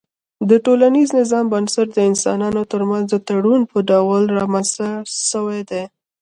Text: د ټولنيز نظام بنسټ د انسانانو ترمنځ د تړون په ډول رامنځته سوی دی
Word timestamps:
د 0.49 0.51
ټولنيز 0.65 1.07
نظام 1.19 1.45
بنسټ 1.53 1.87
د 1.93 1.99
انسانانو 2.09 2.61
ترمنځ 2.71 3.05
د 3.11 3.15
تړون 3.27 3.61
په 3.71 3.77
ډول 3.89 4.23
رامنځته 4.39 4.87
سوی 5.31 5.59
دی 5.69 5.83